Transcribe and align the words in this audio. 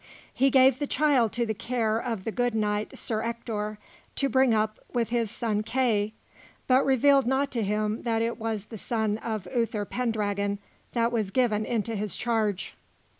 He 0.33 0.49
gave 0.49 0.79
the 0.79 0.87
child 0.87 1.31
to 1.33 1.45
the 1.45 1.53
care 1.53 1.99
of 2.01 2.23
the 2.23 2.31
good 2.31 2.55
knight 2.55 2.97
Sir 2.97 3.21
Ector 3.21 3.77
to 4.15 4.29
bring 4.29 4.51
up 4.51 4.79
with 4.91 5.09
his 5.09 5.29
son 5.29 5.61
Kay, 5.61 6.13
but 6.65 6.83
revealed 6.83 7.27
not 7.27 7.51
to 7.51 7.61
him 7.61 8.01
that 8.01 8.23
it 8.23 8.39
was 8.39 8.65
the 8.65 8.79
son 8.79 9.19
of 9.19 9.47
Uther 9.55 9.85
Pendragon 9.85 10.57
that 10.93 11.11
was 11.11 11.29
given 11.29 11.65
into 11.67 11.95
his 11.95 12.15
charge. 12.15 12.73